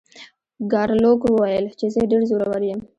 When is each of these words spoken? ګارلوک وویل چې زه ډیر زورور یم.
ګارلوک 0.71 1.21
وویل 1.27 1.65
چې 1.79 1.85
زه 1.93 2.01
ډیر 2.11 2.21
زورور 2.29 2.61
یم. 2.69 2.79